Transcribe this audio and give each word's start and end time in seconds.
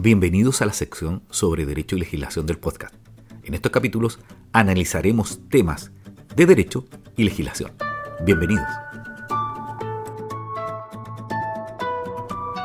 Bienvenidos 0.00 0.62
a 0.62 0.66
la 0.66 0.72
sección 0.72 1.24
sobre 1.28 1.66
Derecho 1.66 1.96
y 1.96 1.98
Legislación 1.98 2.46
del 2.46 2.60
podcast. 2.60 2.94
En 3.42 3.54
estos 3.54 3.72
capítulos 3.72 4.20
analizaremos 4.52 5.40
temas 5.48 5.90
de 6.36 6.46
Derecho 6.46 6.84
y 7.16 7.24
Legislación. 7.24 7.72
Bienvenidos. 8.24 8.68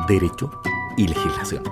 Derecho 0.07 0.51
y 0.95 1.07
Legislación. 1.07 1.63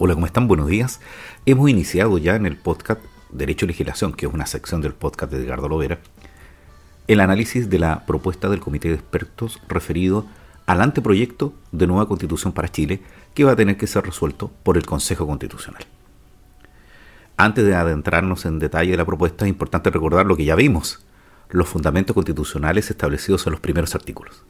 Hola, 0.00 0.14
¿cómo 0.14 0.26
están? 0.26 0.46
Buenos 0.46 0.68
días. 0.68 1.00
Hemos 1.44 1.68
iniciado 1.68 2.18
ya 2.18 2.36
en 2.36 2.46
el 2.46 2.56
podcast 2.56 3.00
Derecho 3.32 3.64
y 3.64 3.68
Legislación, 3.70 4.12
que 4.12 4.26
es 4.26 4.32
una 4.32 4.46
sección 4.46 4.80
del 4.80 4.94
podcast 4.94 5.32
de 5.32 5.42
Edgardo 5.42 5.68
Lovera, 5.68 5.98
el 7.08 7.18
análisis 7.18 7.68
de 7.68 7.80
la 7.80 8.06
propuesta 8.06 8.48
del 8.48 8.60
Comité 8.60 8.90
de 8.90 8.94
Expertos 8.94 9.60
referido 9.66 10.24
al 10.66 10.82
anteproyecto 10.82 11.52
de 11.72 11.88
nueva 11.88 12.06
constitución 12.06 12.52
para 12.52 12.70
Chile 12.70 13.02
que 13.34 13.42
va 13.42 13.50
a 13.50 13.56
tener 13.56 13.76
que 13.76 13.88
ser 13.88 14.04
resuelto 14.04 14.52
por 14.62 14.76
el 14.76 14.86
Consejo 14.86 15.26
Constitucional. 15.26 15.84
Antes 17.36 17.64
de 17.64 17.74
adentrarnos 17.74 18.44
en 18.46 18.60
detalle 18.60 18.92
de 18.92 18.98
la 18.98 19.04
propuesta, 19.04 19.46
es 19.46 19.48
importante 19.48 19.90
recordar 19.90 20.26
lo 20.26 20.36
que 20.36 20.44
ya 20.44 20.54
vimos, 20.54 21.04
los 21.50 21.68
fundamentos 21.68 22.14
constitucionales 22.14 22.88
establecidos 22.88 23.48
en 23.48 23.50
los 23.50 23.60
primeros 23.60 23.96
artículos. 23.96 24.44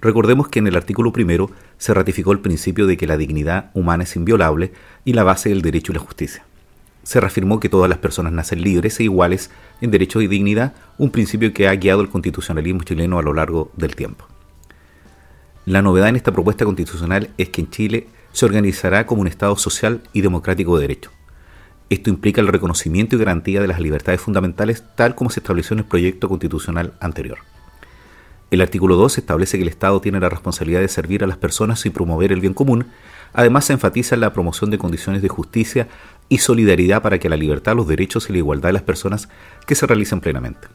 Recordemos 0.00 0.48
que 0.48 0.58
en 0.58 0.66
el 0.66 0.76
artículo 0.76 1.12
primero 1.12 1.50
se 1.78 1.94
ratificó 1.94 2.32
el 2.32 2.40
principio 2.40 2.86
de 2.86 2.96
que 2.96 3.06
la 3.06 3.16
dignidad 3.16 3.70
humana 3.74 4.04
es 4.04 4.14
inviolable 4.16 4.72
y 5.04 5.14
la 5.14 5.24
base 5.24 5.48
del 5.48 5.62
derecho 5.62 5.92
y 5.92 5.94
la 5.94 6.02
justicia. 6.02 6.44
Se 7.02 7.20
reafirmó 7.20 7.60
que 7.60 7.68
todas 7.68 7.88
las 7.88 7.98
personas 7.98 8.32
nacen 8.32 8.62
libres 8.62 8.98
e 9.00 9.04
iguales 9.04 9.50
en 9.80 9.90
derecho 9.90 10.20
y 10.20 10.26
dignidad, 10.26 10.74
un 10.98 11.10
principio 11.10 11.52
que 11.54 11.68
ha 11.68 11.74
guiado 11.74 12.02
el 12.02 12.08
constitucionalismo 12.08 12.82
chileno 12.82 13.18
a 13.18 13.22
lo 13.22 13.32
largo 13.32 13.70
del 13.76 13.94
tiempo. 13.94 14.26
La 15.64 15.82
novedad 15.82 16.08
en 16.08 16.16
esta 16.16 16.32
propuesta 16.32 16.64
constitucional 16.64 17.30
es 17.38 17.48
que 17.48 17.60
en 17.60 17.70
Chile 17.70 18.08
se 18.32 18.44
organizará 18.44 19.06
como 19.06 19.22
un 19.22 19.28
Estado 19.28 19.56
social 19.56 20.02
y 20.12 20.20
democrático 20.20 20.76
de 20.76 20.82
derecho. 20.82 21.10
Esto 21.88 22.10
implica 22.10 22.40
el 22.40 22.48
reconocimiento 22.48 23.16
y 23.16 23.18
garantía 23.20 23.60
de 23.60 23.68
las 23.68 23.80
libertades 23.80 24.20
fundamentales 24.20 24.84
tal 24.96 25.14
como 25.14 25.30
se 25.30 25.40
estableció 25.40 25.74
en 25.74 25.80
el 25.80 25.84
proyecto 25.86 26.28
constitucional 26.28 26.94
anterior. 27.00 27.38
El 28.50 28.60
artículo 28.60 28.94
2 28.94 29.18
establece 29.18 29.56
que 29.56 29.64
el 29.64 29.68
Estado 29.68 30.00
tiene 30.00 30.20
la 30.20 30.28
responsabilidad 30.28 30.80
de 30.80 30.88
servir 30.88 31.24
a 31.24 31.26
las 31.26 31.36
personas 31.36 31.84
y 31.84 31.90
promover 31.90 32.30
el 32.30 32.40
bien 32.40 32.54
común. 32.54 32.86
Además, 33.32 33.64
se 33.64 33.72
enfatiza 33.72 34.14
en 34.14 34.20
la 34.20 34.32
promoción 34.32 34.70
de 34.70 34.78
condiciones 34.78 35.20
de 35.20 35.28
justicia 35.28 35.88
y 36.28 36.38
solidaridad 36.38 37.02
para 37.02 37.18
que 37.18 37.28
la 37.28 37.36
libertad, 37.36 37.74
los 37.74 37.88
derechos 37.88 38.30
y 38.30 38.32
la 38.32 38.38
igualdad 38.38 38.68
de 38.68 38.74
las 38.74 38.82
personas 38.82 39.28
que 39.66 39.74
se 39.74 39.86
realicen 39.86 40.20
plenamente. 40.20 40.68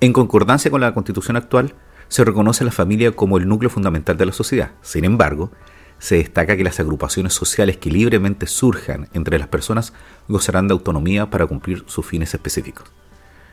En 0.00 0.12
concordancia 0.12 0.70
con 0.70 0.82
la 0.82 0.92
Constitución 0.92 1.36
actual, 1.36 1.74
se 2.08 2.24
reconoce 2.24 2.64
a 2.64 2.66
la 2.66 2.72
familia 2.72 3.12
como 3.12 3.38
el 3.38 3.48
núcleo 3.48 3.70
fundamental 3.70 4.18
de 4.18 4.26
la 4.26 4.32
sociedad. 4.32 4.72
Sin 4.82 5.06
embargo, 5.06 5.50
se 5.98 6.16
destaca 6.16 6.56
que 6.56 6.64
las 6.64 6.80
agrupaciones 6.80 7.32
sociales 7.32 7.78
que 7.78 7.90
libremente 7.90 8.46
surjan 8.46 9.08
entre 9.14 9.38
las 9.38 9.48
personas 9.48 9.94
gozarán 10.28 10.68
de 10.68 10.72
autonomía 10.72 11.30
para 11.30 11.46
cumplir 11.46 11.84
sus 11.86 12.04
fines 12.04 12.34
específicos. 12.34 12.90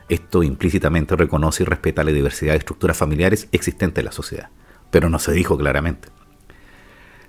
Esto 0.09 0.41
implícitamente 0.41 1.15
reconoce 1.15 1.63
y 1.63 1.65
respeta 1.67 2.03
la 2.03 2.11
diversidad 2.11 2.53
de 2.53 2.57
estructuras 2.57 2.97
familiares 2.97 3.47
existentes 3.51 4.01
en 4.01 4.05
la 4.05 4.11
sociedad, 4.11 4.49
pero 4.89 5.07
no 5.09 5.19
se 5.19 5.31
dijo 5.31 5.55
claramente. 5.57 6.09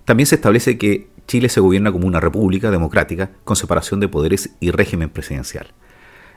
También 0.06 0.26
se 0.26 0.36
establece 0.36 0.78
que 0.78 1.10
Chile 1.26 1.50
se 1.50 1.60
gobierna 1.60 1.92
como 1.92 2.06
una 2.06 2.20
república 2.20 2.70
democrática 2.70 3.30
con 3.44 3.54
separación 3.54 4.00
de 4.00 4.08
poderes 4.08 4.56
y 4.60 4.70
régimen 4.70 5.10
presidencial. 5.10 5.68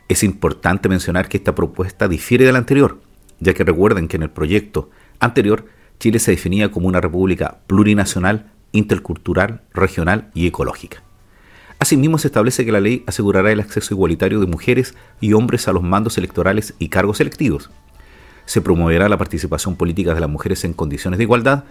Es 0.08 0.22
importante 0.22 0.88
mencionar 0.90 1.28
que 1.28 1.38
esta 1.38 1.54
propuesta 1.54 2.08
difiere 2.08 2.44
de 2.44 2.52
la 2.52 2.58
anterior, 2.58 3.00
ya 3.40 3.54
que 3.54 3.64
recuerden 3.64 4.06
que 4.06 4.16
en 4.16 4.22
el 4.22 4.30
proyecto 4.30 4.90
anterior 5.18 5.64
Chile 5.98 6.18
se 6.18 6.32
definía 6.32 6.70
como 6.70 6.88
una 6.88 7.00
república 7.00 7.60
plurinacional, 7.66 8.52
intercultural, 8.72 9.62
regional 9.72 10.30
y 10.34 10.46
ecológica. 10.46 11.02
Asimismo, 11.78 12.18
se 12.18 12.28
establece 12.28 12.64
que 12.64 12.72
la 12.72 12.80
ley 12.80 13.04
asegurará 13.06 13.52
el 13.52 13.60
acceso 13.60 13.94
igualitario 13.94 14.40
de 14.40 14.46
mujeres 14.46 14.94
y 15.20 15.32
hombres 15.32 15.68
a 15.68 15.72
los 15.72 15.82
mandos 15.82 16.16
electorales 16.18 16.74
y 16.78 16.88
cargos 16.88 17.20
electivos. 17.20 17.70
Se 18.46 18.60
promoverá 18.60 19.08
la 19.08 19.18
participación 19.18 19.76
política 19.76 20.14
de 20.14 20.20
las 20.20 20.30
mujeres 20.30 20.64
en 20.64 20.72
condiciones 20.72 21.18
de 21.18 21.24
igualdad, 21.24 21.64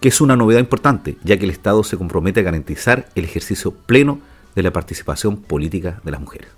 que 0.00 0.08
es 0.08 0.20
una 0.20 0.36
novedad 0.36 0.60
importante, 0.60 1.16
ya 1.24 1.36
que 1.38 1.44
el 1.44 1.50
Estado 1.50 1.82
se 1.82 1.96
compromete 1.96 2.40
a 2.40 2.44
garantizar 2.44 3.08
el 3.14 3.24
ejercicio 3.24 3.72
pleno 3.72 4.20
de 4.54 4.62
la 4.62 4.72
participación 4.72 5.36
política 5.36 6.00
de 6.04 6.10
las 6.10 6.20
mujeres. 6.20 6.48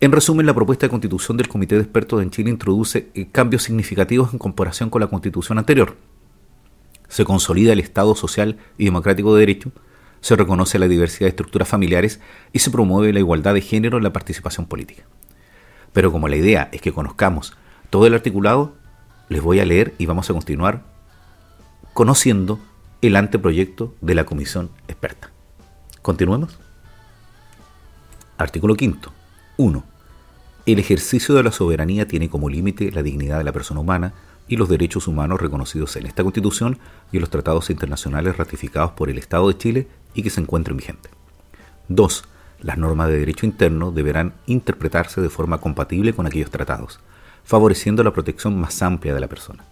En 0.00 0.12
resumen, 0.12 0.44
la 0.44 0.54
propuesta 0.54 0.86
de 0.86 0.90
constitución 0.90 1.36
del 1.36 1.48
Comité 1.48 1.76
de 1.76 1.82
Expertos 1.82 2.22
en 2.22 2.30
Chile 2.30 2.50
introduce 2.50 3.08
eh, 3.14 3.28
cambios 3.30 3.62
significativos 3.62 4.32
en 4.32 4.38
comparación 4.38 4.90
con 4.90 5.00
la 5.00 5.06
constitución 5.06 5.58
anterior. 5.58 5.96
Se 7.08 7.24
consolida 7.24 7.72
el 7.72 7.80
Estado 7.80 8.14
social 8.14 8.58
y 8.76 8.84
democrático 8.84 9.34
de 9.34 9.40
derecho, 9.40 9.72
se 10.24 10.36
reconoce 10.36 10.78
la 10.78 10.88
diversidad 10.88 11.26
de 11.26 11.32
estructuras 11.36 11.68
familiares 11.68 12.18
y 12.50 12.60
se 12.60 12.70
promueve 12.70 13.12
la 13.12 13.18
igualdad 13.18 13.52
de 13.52 13.60
género 13.60 13.98
en 13.98 14.04
la 14.04 14.14
participación 14.14 14.64
política. 14.64 15.02
Pero 15.92 16.10
como 16.12 16.28
la 16.28 16.36
idea 16.36 16.70
es 16.72 16.80
que 16.80 16.94
conozcamos 16.94 17.52
todo 17.90 18.06
el 18.06 18.14
articulado, 18.14 18.72
les 19.28 19.42
voy 19.42 19.60
a 19.60 19.66
leer 19.66 19.92
y 19.98 20.06
vamos 20.06 20.30
a 20.30 20.32
continuar 20.32 20.82
conociendo 21.92 22.58
el 23.02 23.16
anteproyecto 23.16 23.94
de 24.00 24.14
la 24.14 24.24
comisión 24.24 24.70
experta. 24.88 25.30
Continuemos. 26.00 26.58
Artículo 28.38 28.76
5. 28.78 29.12
1. 29.58 29.84
El 30.64 30.78
ejercicio 30.78 31.34
de 31.34 31.42
la 31.42 31.52
soberanía 31.52 32.08
tiene 32.08 32.30
como 32.30 32.48
límite 32.48 32.90
la 32.92 33.02
dignidad 33.02 33.36
de 33.36 33.44
la 33.44 33.52
persona 33.52 33.80
humana 33.80 34.14
y 34.48 34.56
los 34.56 34.68
derechos 34.68 35.08
humanos 35.08 35.40
reconocidos 35.40 35.96
en 35.96 36.06
esta 36.06 36.22
Constitución 36.22 36.78
y 37.12 37.18
los 37.18 37.30
tratados 37.30 37.70
internacionales 37.70 38.36
ratificados 38.36 38.92
por 38.92 39.08
el 39.08 39.18
Estado 39.18 39.48
de 39.48 39.58
Chile 39.58 39.88
y 40.14 40.22
que 40.22 40.30
se 40.30 40.40
encuentren 40.40 40.76
vigentes. 40.76 41.10
2. 41.88 42.24
Las 42.60 42.78
normas 42.78 43.08
de 43.08 43.18
derecho 43.18 43.46
interno 43.46 43.90
deberán 43.90 44.34
interpretarse 44.46 45.20
de 45.20 45.28
forma 45.28 45.58
compatible 45.58 46.14
con 46.14 46.26
aquellos 46.26 46.50
tratados, 46.50 47.00
favoreciendo 47.44 48.02
la 48.02 48.12
protección 48.12 48.58
más 48.58 48.80
amplia 48.82 49.14
de 49.14 49.20
la 49.20 49.28
persona. 49.28 49.64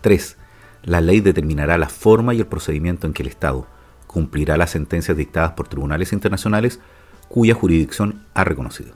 3. 0.00 0.36
La 0.84 1.00
ley 1.00 1.20
determinará 1.20 1.78
la 1.78 1.88
forma 1.88 2.34
y 2.34 2.40
el 2.40 2.46
procedimiento 2.46 3.06
en 3.06 3.12
que 3.12 3.22
el 3.22 3.28
Estado 3.28 3.66
cumplirá 4.06 4.56
las 4.56 4.70
sentencias 4.70 5.16
dictadas 5.16 5.52
por 5.52 5.68
tribunales 5.68 6.12
internacionales 6.12 6.80
cuya 7.28 7.54
jurisdicción 7.54 8.24
ha 8.34 8.44
reconocido. 8.44 8.94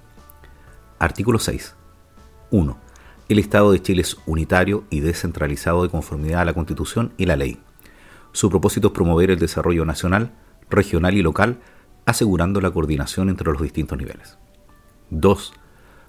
Artículo 0.98 1.38
6. 1.38 1.74
1. 2.50 2.76
El 3.32 3.38
Estado 3.38 3.72
de 3.72 3.80
Chile 3.80 4.02
es 4.02 4.18
unitario 4.26 4.84
y 4.90 5.00
descentralizado 5.00 5.82
de 5.82 5.88
conformidad 5.88 6.42
a 6.42 6.44
la 6.44 6.52
Constitución 6.52 7.14
y 7.16 7.24
la 7.24 7.34
ley. 7.34 7.56
Su 8.32 8.50
propósito 8.50 8.88
es 8.88 8.92
promover 8.92 9.30
el 9.30 9.38
desarrollo 9.38 9.86
nacional, 9.86 10.32
regional 10.68 11.14
y 11.14 11.22
local, 11.22 11.58
asegurando 12.04 12.60
la 12.60 12.70
coordinación 12.70 13.30
entre 13.30 13.50
los 13.50 13.62
distintos 13.62 13.96
niveles. 13.96 14.36
2. 15.08 15.54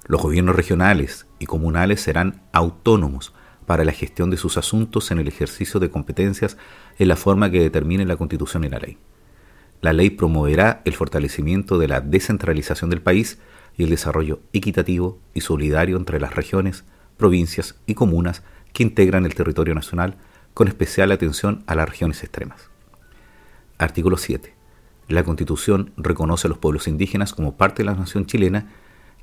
Los 0.06 0.22
gobiernos 0.22 0.53
regionales 0.53 1.25
y 1.39 1.45
comunales 1.45 2.01
serán 2.01 2.41
autónomos 2.51 3.34
para 3.66 3.85
la 3.85 3.94
gestión 3.94 4.29
de 4.29 4.35
sus 4.35 4.57
asuntos 4.57 5.09
en 5.09 5.19
el 5.19 5.29
ejercicio 5.29 5.79
de 5.79 5.90
competencias 5.90 6.57
en 7.00 7.07
la 7.07 7.16
forma 7.16 7.50
que 7.50 7.61
determine 7.61 8.05
la 8.05 8.17
Constitución 8.17 8.66
y 8.66 8.69
la 8.69 8.79
ley. 8.79 8.97
La 9.79 9.94
ley 9.94 10.09
promoverá 10.09 10.81
el 10.84 10.94
fortalecimiento 10.94 11.78
de 11.78 11.88
la 11.88 12.01
descentralización 12.01 12.90
del 12.90 13.01
país 13.01 13.40
y 13.78 13.84
el 13.84 13.91
desarrollo 13.91 14.41
equitativo 14.51 15.22
y 15.34 15.40
solidario 15.40 15.95
entre 15.95 16.19
las 16.19 16.35
regiones, 16.35 16.84
provincias 17.18 17.75
y 17.85 17.94
comunas 17.94 18.44
que 18.74 18.84
integran 18.84 19.25
el 19.25 19.35
territorio 19.35 19.75
nacional, 19.75 20.18
con 20.53 20.68
especial 20.68 21.12
atención 21.12 21.63
a 21.68 21.75
las 21.75 21.90
regiones 21.90 22.22
extremas. 22.24 22.69
Artículo 23.78 24.18
7. 24.18 24.53
La 25.07 25.23
Constitución 25.23 25.91
reconoce 25.97 26.47
a 26.47 26.50
los 26.50 26.57
pueblos 26.57 26.88
indígenas 26.88 27.34
como 27.34 27.57
parte 27.57 27.84
de 27.84 27.87
la 27.87 27.96
nación 27.96 28.26
chilena, 28.26 28.72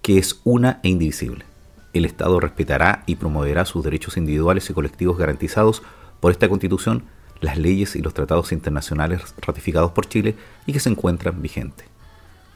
que 0.03 0.19
es 0.19 0.41
una 0.45 0.81
e 0.83 0.89
indivisible. 0.89 1.45
El 1.93 2.05
Estado 2.05 2.39
respetará 2.39 3.03
y 3.07 3.17
promoverá 3.17 3.65
sus 3.65 3.83
derechos 3.83 4.17
individuales 4.17 4.69
y 4.71 4.73
colectivos 4.73 5.19
garantizados 5.19 5.83
por 6.21 6.31
esta 6.33 6.49
Constitución, 6.49 7.05
las 7.41 7.57
leyes 7.57 7.97
y 7.97 8.03
los 8.03 8.15
tratados 8.15 8.53
internacionales 8.53 9.35
ratificados 9.41 9.93
por 9.93 10.07
Chile 10.07 10.37
y 10.67 10.73
que 10.73 10.81
se 10.81 10.91
encuentran 10.91 11.43
vigentes. 11.43 11.87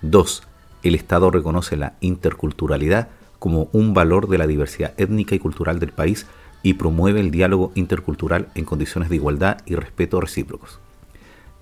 2. 0.03 0.43
El 0.83 0.95
Estado 0.95 1.31
reconoce 1.31 1.77
la 1.77 1.95
interculturalidad 2.01 3.09
como 3.45 3.69
un 3.73 3.93
valor 3.93 4.29
de 4.29 4.39
la 4.39 4.47
diversidad 4.47 4.95
étnica 4.97 5.35
y 5.35 5.39
cultural 5.39 5.79
del 5.79 5.93
país 5.93 6.27
y 6.63 6.75
promueve 6.75 7.21
el 7.21 7.31
diálogo 7.31 7.73
intercultural 7.75 8.49
en 8.55 8.65
condiciones 8.65 9.11
de 9.11 9.17
igualdad 9.17 9.59
y 9.67 9.75
respeto 9.75 10.19
recíprocos 10.19 10.81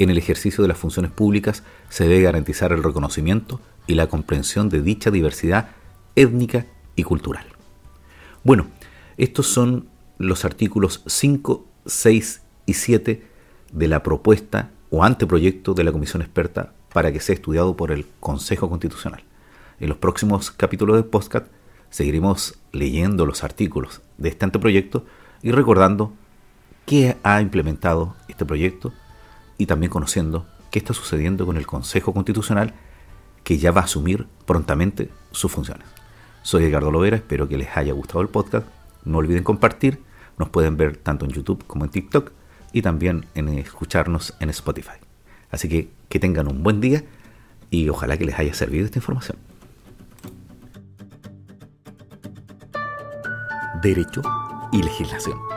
en 0.02 0.10
el 0.10 0.18
ejercicio 0.18 0.62
de 0.62 0.68
las 0.68 0.78
funciones 0.78 1.10
públicas 1.10 1.62
se 1.88 2.04
debe 2.04 2.22
garantizar 2.22 2.72
el 2.72 2.82
reconocimiento 2.82 3.60
y 3.86 3.94
la 3.94 4.08
comprensión 4.08 4.68
de 4.68 4.82
dicha 4.82 5.10
diversidad 5.10 5.68
étnica 6.16 6.66
y 6.96 7.02
cultural. 7.04 7.46
Bueno, 8.44 8.66
estos 9.16 9.46
son 9.46 9.88
los 10.18 10.44
artículos 10.44 11.02
5, 11.06 11.66
6 11.86 12.42
y 12.66 12.74
7 12.74 13.22
de 13.72 13.88
la 13.88 14.02
propuesta 14.02 14.70
o 14.90 15.04
anteproyecto 15.04 15.74
de 15.74 15.84
la 15.84 15.92
Comisión 15.92 16.22
Experta 16.22 16.72
para 16.92 17.12
que 17.12 17.20
sea 17.20 17.34
estudiado 17.34 17.76
por 17.76 17.92
el 17.92 18.06
Consejo 18.20 18.68
Constitucional. 18.68 19.22
En 19.80 19.88
los 19.88 19.98
próximos 19.98 20.50
capítulos 20.50 20.96
del 20.96 21.06
podcast 21.06 21.46
seguiremos 21.92 22.58
leyendo 22.72 23.26
los 23.26 23.44
artículos 23.44 24.00
de 24.16 24.30
este 24.30 24.44
anteproyecto 24.46 25.04
y 25.42 25.52
recordando 25.52 26.12
qué 26.86 27.16
ha 27.22 27.40
implementado 27.40 28.16
este 28.28 28.46
proyecto 28.46 28.92
y 29.58 29.66
también 29.66 29.90
conociendo 29.90 30.46
qué 30.70 30.78
está 30.78 30.94
sucediendo 30.94 31.44
con 31.44 31.58
el 31.58 31.66
Consejo 31.66 32.14
Constitucional 32.14 32.74
que 33.44 33.58
ya 33.58 33.72
va 33.72 33.82
a 33.82 33.84
asumir 33.84 34.26
prontamente 34.46 35.10
sus 35.32 35.52
funciones. 35.52 35.86
Soy 36.42 36.64
Edgardo 36.64 36.90
Lovera, 36.90 37.16
espero 37.16 37.46
que 37.46 37.58
les 37.58 37.76
haya 37.76 37.92
gustado 37.92 38.22
el 38.22 38.28
podcast. 38.28 38.66
No 39.04 39.18
olviden 39.18 39.44
compartir, 39.44 40.00
nos 40.38 40.48
pueden 40.48 40.78
ver 40.78 40.96
tanto 40.96 41.26
en 41.26 41.32
YouTube 41.32 41.64
como 41.66 41.84
en 41.84 41.90
TikTok 41.90 42.32
y 42.72 42.80
también 42.80 43.26
en 43.34 43.50
escucharnos 43.50 44.34
en 44.40 44.48
Spotify. 44.48 44.96
Así 45.50 45.68
que 45.68 45.90
que 46.08 46.18
tengan 46.18 46.48
un 46.48 46.62
buen 46.62 46.80
día 46.80 47.04
y 47.68 47.90
ojalá 47.90 48.16
que 48.16 48.24
les 48.24 48.38
haya 48.38 48.54
servido 48.54 48.86
esta 48.86 48.98
información. 48.98 49.51
Derecho 53.82 54.22
y 54.70 54.80
legislación 54.80 55.51